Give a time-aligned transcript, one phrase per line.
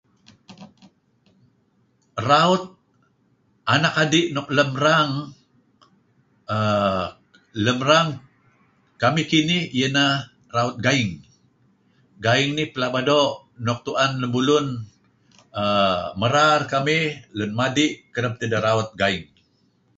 [2.27, 2.63] Raut
[3.73, 4.47] anak adi' nuk
[7.65, 8.09] lem rang
[9.01, 10.13] kamih kinih iyeh neh
[10.55, 11.11] raut gaing.
[12.25, 13.35] Gaing nih pelaba doo'
[13.65, 14.67] nuk tu'en lemulun
[15.61, 17.05] err merar kamih,
[17.37, 19.25] lun madi' kereb tideh raut gaing.